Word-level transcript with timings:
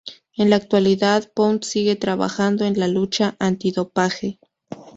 En 0.35 0.49
la 0.49 0.55
actualidad, 0.55 1.31
Pound 1.35 1.61
sigue 1.63 1.95
trabajando 1.95 2.65
en 2.65 2.79
la 2.79 2.87
lucha 2.87 3.35
antidopaje. 3.37 4.39